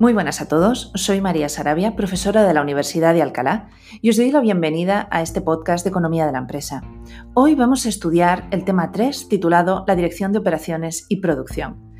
[0.00, 3.68] Muy buenas a todos, soy María Sarabia, profesora de la Universidad de Alcalá,
[4.00, 6.82] y os doy la bienvenida a este podcast de Economía de la Empresa.
[7.34, 11.96] Hoy vamos a estudiar el tema 3 titulado La Dirección de Operaciones y Producción.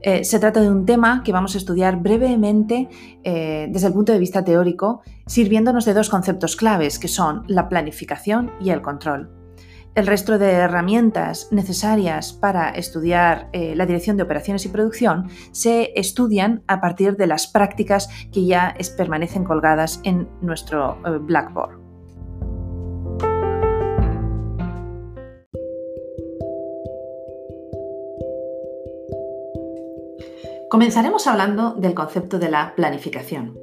[0.00, 2.88] Eh, se trata de un tema que vamos a estudiar brevemente
[3.22, 7.68] eh, desde el punto de vista teórico, sirviéndonos de dos conceptos claves que son la
[7.68, 9.41] planificación y el control.
[9.94, 15.92] El resto de herramientas necesarias para estudiar eh, la dirección de operaciones y producción se
[15.96, 21.78] estudian a partir de las prácticas que ya permanecen colgadas en nuestro eh, Blackboard.
[30.70, 33.61] Comenzaremos hablando del concepto de la planificación.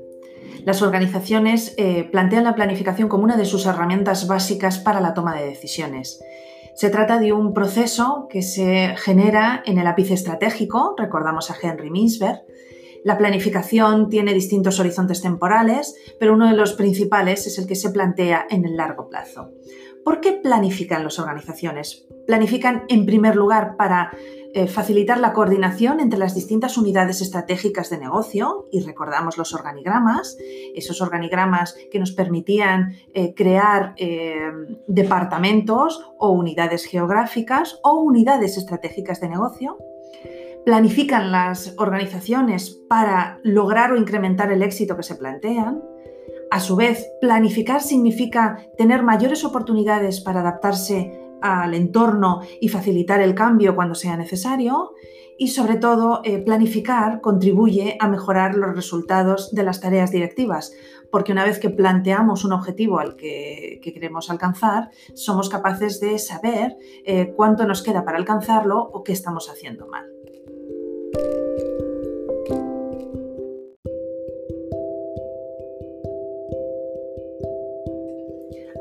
[0.69, 5.35] Las organizaciones eh, plantean la planificación como una de sus herramientas básicas para la toma
[5.35, 6.23] de decisiones.
[6.75, 11.89] Se trata de un proceso que se genera en el ápice estratégico, recordamos a Henry
[11.89, 12.43] Mintzberg.
[13.03, 17.89] La planificación tiene distintos horizontes temporales, pero uno de los principales es el que se
[17.89, 19.49] plantea en el largo plazo.
[20.05, 22.05] ¿Por qué planifican las organizaciones?
[22.29, 24.11] Planifican en primer lugar para
[24.53, 30.37] eh, facilitar la coordinación entre las distintas unidades estratégicas de negocio y recordamos los organigramas,
[30.75, 34.51] esos organigramas que nos permitían eh, crear eh,
[34.85, 39.79] departamentos o unidades geográficas o unidades estratégicas de negocio.
[40.67, 45.81] Planifican las organizaciones para lograr o incrementar el éxito que se plantean.
[46.51, 53.35] A su vez, planificar significa tener mayores oportunidades para adaptarse al entorno y facilitar el
[53.35, 54.93] cambio cuando sea necesario.
[55.37, 60.73] Y sobre todo, eh, planificar contribuye a mejorar los resultados de las tareas directivas,
[61.11, 66.75] porque una vez que planteamos un objetivo al que, queremos alcanzar, somos capaces de saber
[67.05, 70.05] eh, cuánto nos queda para alcanzarlo o qué estamos haciendo mal.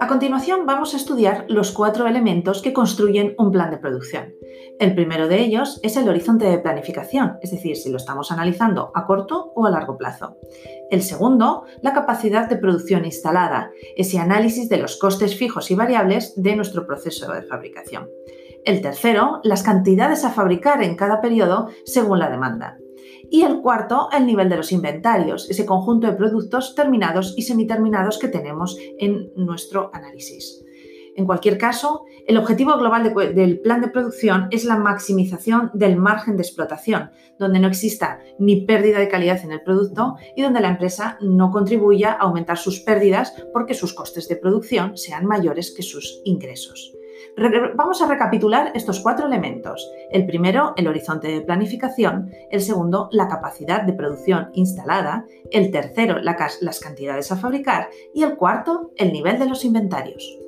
[0.01, 4.33] A continuación vamos a estudiar los cuatro elementos que construyen un plan de producción.
[4.79, 8.93] El primero de ellos es el horizonte de planificación, es decir, si lo estamos analizando
[8.95, 10.37] a corto o a largo plazo.
[10.91, 16.33] El segundo, la capacidad de producción instalada, ese análisis de los costes fijos y variables
[16.37, 18.09] de nuestro proceso de fabricación.
[18.65, 22.79] El tercero, las cantidades a fabricar en cada periodo según la demanda.
[23.31, 28.19] Y el cuarto, el nivel de los inventarios, ese conjunto de productos terminados y semiterminados
[28.19, 30.65] que tenemos en nuestro análisis.
[31.19, 36.37] En cualquier caso, el objetivo global del plan de producción es la maximización del margen
[36.37, 40.69] de explotación, donde no exista ni pérdida de calidad en el producto y donde la
[40.69, 45.83] empresa no contribuya a aumentar sus pérdidas porque sus costes de producción sean mayores que
[45.83, 46.98] sus ingresos.
[47.77, 49.89] Vamos a recapitular estos cuatro elementos.
[50.11, 52.31] El primero, el horizonte de planificación.
[52.51, 55.25] El segundo, la capacidad de producción instalada.
[55.53, 57.91] El tercero, las cantidades a fabricar.
[58.13, 60.39] Y el cuarto, el nivel de los inventarios.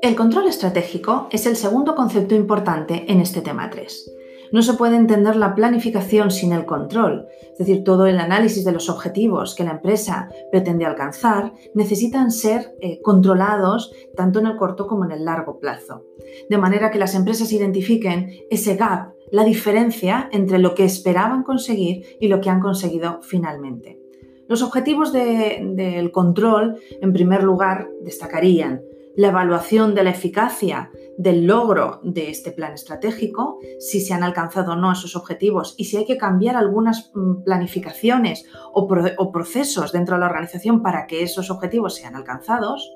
[0.00, 4.15] El control estratégico es el segundo concepto importante en este tema 3.
[4.56, 8.72] No se puede entender la planificación sin el control, es decir, todo el análisis de
[8.72, 14.86] los objetivos que la empresa pretende alcanzar necesitan ser eh, controlados tanto en el corto
[14.86, 16.04] como en el largo plazo,
[16.48, 22.16] de manera que las empresas identifiquen ese gap, la diferencia entre lo que esperaban conseguir
[22.18, 24.00] y lo que han conseguido finalmente.
[24.48, 28.80] Los objetivos del control, en primer lugar, destacarían
[29.16, 34.72] la evaluación de la eficacia del logro de este plan estratégico, si se han alcanzado
[34.72, 38.86] o no esos objetivos y si hay que cambiar algunas mm, planificaciones o,
[39.32, 42.92] procesos dentro de la organización para que esos objetivos sean alcanzados,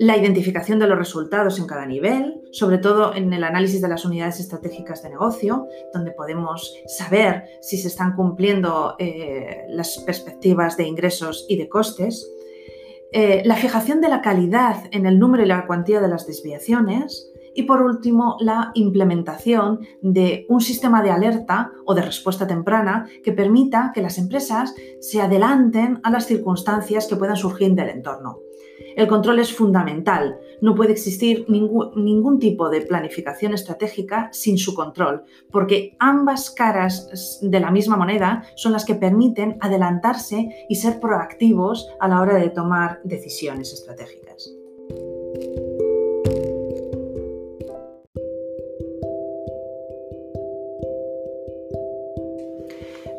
[0.00, 4.04] la identificación de los resultados en cada nivel, sobre todo en el análisis de las
[4.04, 10.84] unidades estratégicas de negocio, donde podemos saber si se están cumpliendo eh, las perspectivas de
[10.84, 12.30] ingresos y de costes,
[13.12, 17.32] eh, la fijación de la calidad en el número y la cuantía de las desviaciones
[17.54, 23.32] y por último la implementación de un sistema de alerta o de respuesta temprana que
[23.32, 28.38] permita que las empresas se adelanten a las circunstancias que puedan surgir del entorno.
[28.96, 30.38] El control es fundamental.
[30.60, 37.60] No puede existir ningún, tipo de planificación estratégica sin su control, porque ambas caras de
[37.60, 42.50] la misma moneda son las que permiten adelantarse y ser proactivos a la hora de
[42.50, 44.52] tomar decisiones estratégicas.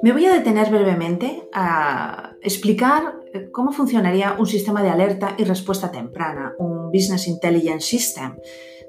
[0.02, 3.19] Me voy a detener brevemente a explicar
[3.52, 8.36] cómo funcionaría un sistema de alerta y respuesta temprana, un Business Intelligence System,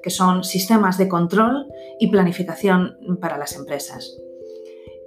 [0.01, 1.67] que son sistemas de control
[1.99, 4.17] y planificación para las empresas.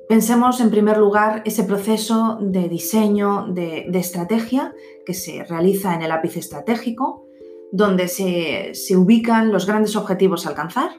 [0.08, 4.74] Pensemos en primer lugar ese proceso de diseño de, estrategia
[5.06, 7.26] que se realiza en el ápice estratégico,
[7.72, 10.90] donde se, se ubican los grandes objetivos a alcanzar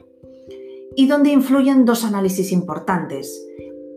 [0.96, 3.46] y donde influyen dos análisis importantes.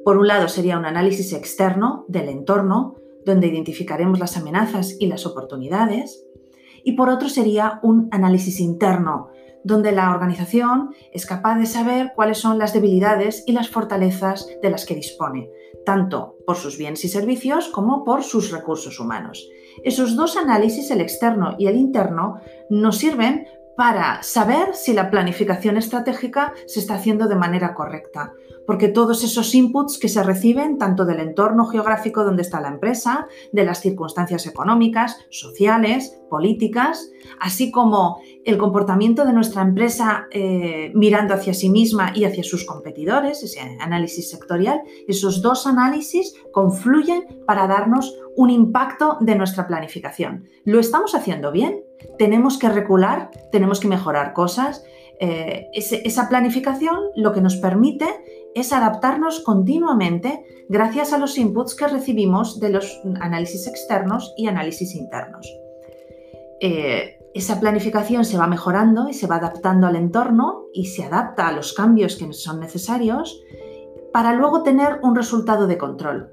[0.05, 2.95] Por un lado sería un análisis externo del entorno,
[3.29, 6.25] donde identificaremos las amenazas y las oportunidades,
[6.83, 9.29] y por otro sería un análisis interno,
[9.63, 14.69] donde la organización es capaz de saber cuáles son las debilidades y las fortalezas de
[14.69, 15.49] las que dispone,
[15.85, 19.47] tanto por sus bienes y servicios como por sus recursos humanos.
[19.83, 22.39] Esos dos análisis, el externo y el interno,
[22.69, 23.47] nos sirven
[23.79, 28.33] para saber si la planificación estratégica se está haciendo de manera correcta.
[28.67, 33.29] Porque todos esos inputs que se reciben, tanto del entorno geográfico donde está la empresa,
[33.53, 37.09] de las circunstancias económicas, sociales, políticas,
[37.39, 42.65] así como el comportamiento de nuestra empresa eh, mirando hacia sí misma y hacia sus
[42.65, 50.49] competidores, ese análisis sectorial, esos dos análisis confluyen para darnos un impacto de nuestra planificación.
[50.65, 51.85] ¿Lo estamos haciendo bien?
[52.17, 53.31] ¿Tenemos que recular?
[53.51, 54.83] ¿Tenemos que mejorar cosas?
[55.19, 58.07] Eh, esa planificación lo que nos permite
[58.55, 64.95] es adaptarnos continuamente gracias a los inputs que recibimos de los análisis externos y análisis
[64.95, 65.45] internos.
[66.61, 71.47] Eh, esa planificación se va mejorando y se va adaptando al entorno y se adapta
[71.47, 73.41] a los cambios que son necesarios
[74.11, 76.31] para luego tener un resultado de control.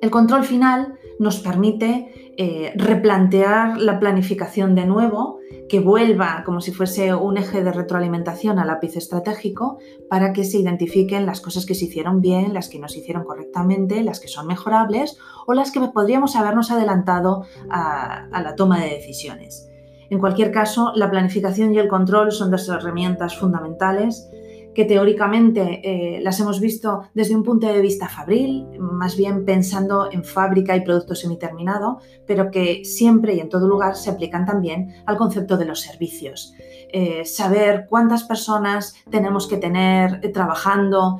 [0.00, 5.38] El control final nos permite eh, replantear la planificación de nuevo,
[5.68, 9.78] que vuelva como si fuese un eje de retroalimentación al lápiz estratégico
[10.08, 13.24] para que se identifiquen las cosas que se hicieron bien, las que no se hicieron
[13.24, 18.88] correctamente, las que son mejorables o las que podríamos habernos adelantado a la toma de
[18.88, 19.70] decisiones.
[20.08, 24.28] En cualquier caso, la planificación y el control son dos herramientas fundamentales
[24.74, 30.10] que teóricamente eh, las hemos visto desde un punto de vista fabril, más bien pensando
[30.10, 34.94] en fábrica y producto semiterminado, pero que siempre y en todo lugar se aplican también
[35.06, 36.54] al concepto de los servicios.
[36.92, 41.18] Eh, saber cuántas personas tenemos que tener eh, trabajando,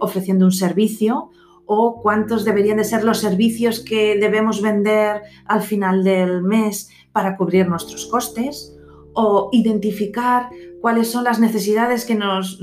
[0.00, 1.30] ofreciendo un servicio
[1.66, 7.36] o cuántos deberían de ser los servicios que debemos vender al final del mes para
[7.36, 8.75] cubrir nuestros costes
[9.16, 12.60] o identificar cuáles son las necesidades que nos,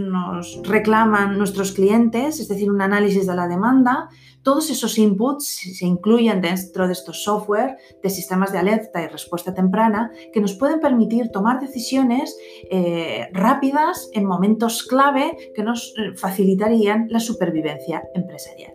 [0.63, 4.09] reclaman nuestros clientes, es decir, un análisis de la demanda.
[4.43, 5.45] Todos esos inputs
[5.77, 10.53] se incluyen dentro de estos software de sistemas de alerta y respuesta temprana que nos
[10.53, 12.37] pueden permitir tomar decisiones
[12.69, 18.72] eh, rápidas en momentos clave que nos eh, facilitarían la supervivencia empresarial.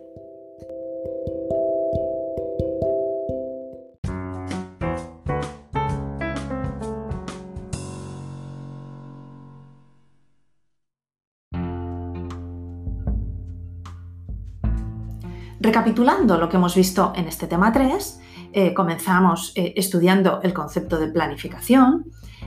[15.61, 18.21] Recapitulando lo que hemos visto en este tema 3,
[18.53, 22.05] eh, comenzamos eh, estudiando el concepto de planificación,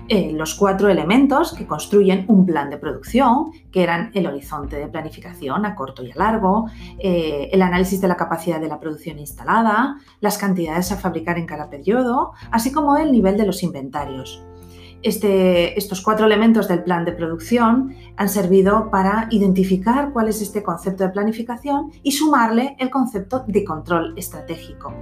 [0.08, 4.88] eh, los cuatro elementos que construyen un plan de producción, que eran el horizonte de
[4.88, 9.98] planificación a corto y a largo, el análisis de la capacidad de la producción instalada,
[10.20, 14.42] las cantidades a fabricar en cada periodo, así como el nivel de los inventarios.
[15.02, 20.62] Este, estos cuatro elementos del plan de producción han servido para identificar cuál es este
[20.62, 24.94] concepto de planificación y sumarle el concepto de control estratégico.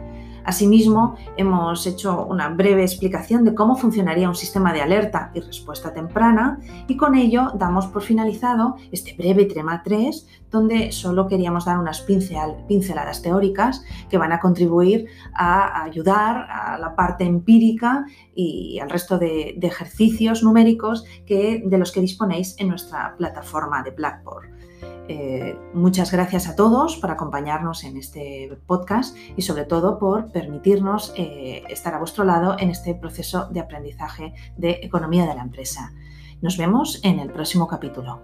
[0.50, 5.92] Asimismo, hemos hecho una breve explicación de cómo funcionaría un sistema de alerta y respuesta
[5.92, 11.78] temprana y con ello damos por finalizado este breve tema 3 donde solo queríamos dar
[11.78, 18.04] unas pinceladas teóricas que van a contribuir a ayudar a la parte empírica
[18.34, 23.92] y al resto de, ejercicios numéricos que, de los que disponéis en nuestra plataforma de
[23.92, 24.59] Blackboard.
[25.08, 31.12] Eh, muchas gracias a todos por acompañarnos en este podcast y sobre todo por permitirnos
[31.16, 35.92] eh, estar a vuestro lado en este proceso de aprendizaje de economía de la empresa.
[36.40, 38.22] Nos vemos en el próximo capítulo.